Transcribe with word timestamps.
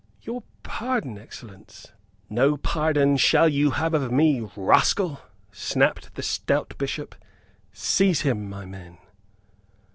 "Your 0.23 0.41
pardon, 0.63 1.19
excellence" 1.19 1.91
"No 2.27 2.57
pardon 2.57 3.17
shall 3.17 3.47
you 3.47 3.69
have 3.77 3.93
of 3.93 4.11
me, 4.11 4.39
rascal!" 4.55 5.21
snapped 5.51 6.15
the 6.15 6.23
stout 6.23 6.73
Bishop. 6.79 7.13
"Seize 7.71 8.21
him, 8.21 8.49
my 8.49 8.65
men!" 8.65 8.97